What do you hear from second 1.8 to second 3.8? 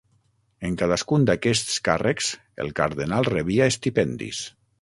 càrrecs el cardenal rebia